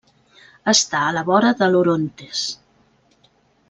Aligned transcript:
Està 0.73 1.03
a 1.09 1.11
la 1.19 1.23
vora 1.29 1.53
de 1.61 1.69
l'Orontes. 1.73 2.43